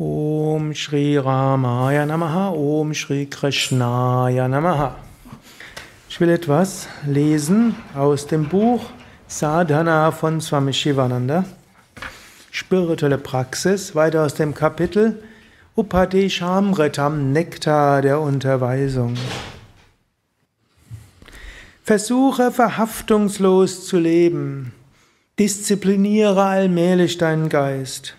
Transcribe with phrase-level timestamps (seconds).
[0.00, 4.94] Om Shri Ramaya Namaha, Om Shri Krishnaya Namaha.
[6.08, 8.90] Ich will etwas lesen aus dem Buch
[9.26, 11.46] Sadhana von Swami Shivananda.
[12.52, 15.20] Spirituelle Praxis, weiter aus dem Kapitel
[15.74, 19.14] Upadeshamritam, Nektar der Unterweisung.
[21.82, 24.72] Versuche verhaftungslos zu leben.
[25.40, 28.14] Diszipliniere allmählich deinen Geist.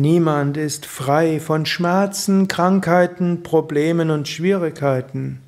[0.00, 5.42] Niemand ist frei von Schmerzen, Krankheiten, Problemen und Schwierigkeiten.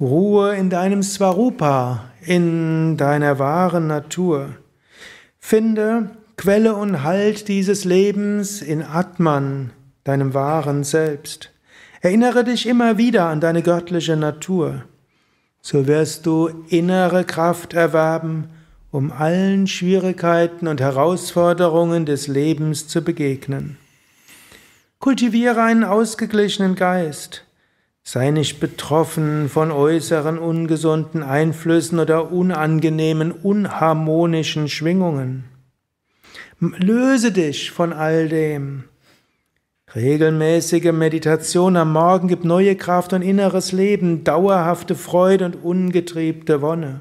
[0.00, 4.48] Ruhe in deinem Swarupa, in deiner wahren Natur.
[5.38, 9.70] Finde Quelle und Halt dieses Lebens in Atman,
[10.02, 11.52] deinem wahren Selbst.
[12.00, 14.82] Erinnere dich immer wieder an deine göttliche Natur.
[15.62, 18.48] So wirst du innere Kraft erwerben,
[18.92, 23.76] um allen Schwierigkeiten und Herausforderungen des Lebens zu begegnen.
[24.98, 27.44] Kultiviere einen ausgeglichenen Geist.
[28.02, 35.44] Sei nicht betroffen von äußeren ungesunden Einflüssen oder unangenehmen, unharmonischen Schwingungen.
[36.58, 38.84] Löse dich von all dem.
[39.94, 47.00] Regelmäßige Meditation am Morgen gibt neue Kraft und inneres Leben, dauerhafte Freude und ungetriebte Wonne.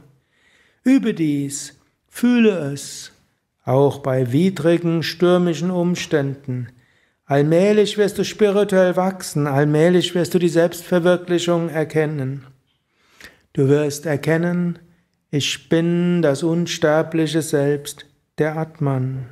[0.84, 1.79] Übe dies
[2.20, 3.14] Fühle es,
[3.64, 6.68] auch bei widrigen, stürmischen Umständen.
[7.24, 12.46] Allmählich wirst du spirituell wachsen, allmählich wirst du die Selbstverwirklichung erkennen.
[13.54, 14.80] Du wirst erkennen,
[15.32, 18.06] ich bin das unsterbliche Selbst,
[18.38, 19.28] der Atman.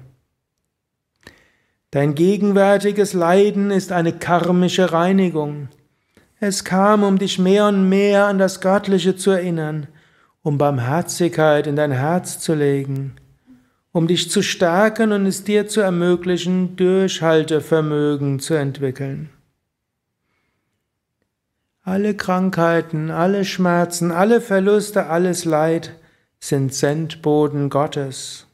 [1.92, 5.68] Dein gegenwärtiges Leiden ist eine karmische Reinigung.
[6.40, 9.88] Es kam, um dich mehr und mehr an das Göttliche zu erinnern,
[10.48, 13.18] um Barmherzigkeit in dein Herz zu legen,
[13.92, 19.30] um dich zu stärken und es dir zu ermöglichen, Durchhaltevermögen zu entwickeln.
[21.84, 25.96] Alle Krankheiten, alle Schmerzen, alle Verluste, alles Leid
[26.40, 28.48] sind Sendboden Gottes.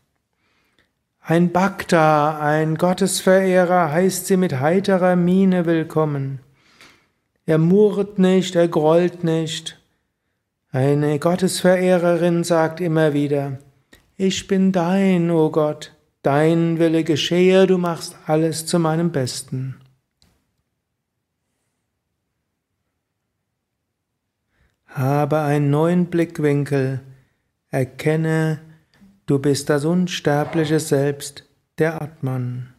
[1.22, 6.40] Ein Bhakta, ein Gottesverehrer heißt sie mit heiterer Miene willkommen.
[7.46, 9.82] Er murrt nicht, er grollt nicht,
[10.73, 13.59] eine Gottesverehrerin sagt immer wieder,
[14.17, 19.79] ich bin dein, o oh Gott, dein Wille geschehe, du machst alles zu meinem Besten.
[24.88, 27.01] Habe einen neuen Blickwinkel,
[27.69, 28.59] erkenne,
[29.28, 31.47] du bist das unsterbliche Selbst,
[31.78, 32.73] der Atman.